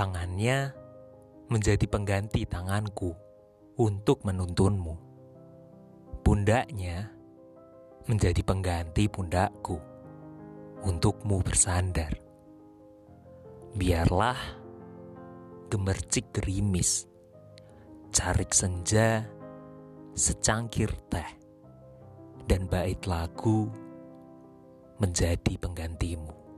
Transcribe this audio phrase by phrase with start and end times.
[0.00, 0.72] Tangannya
[1.52, 3.12] menjadi pengganti tanganku
[3.76, 4.96] untuk menuntunmu.
[6.24, 7.12] Pundaknya
[8.08, 9.76] menjadi pengganti pundakku
[10.88, 12.16] untukmu bersandar.
[13.76, 14.40] Biarlah
[15.68, 17.04] gemercik gerimis,
[18.08, 19.28] carik senja,
[20.16, 21.28] secangkir teh,
[22.48, 23.68] dan bait lagu
[24.96, 26.49] menjadi penggantimu.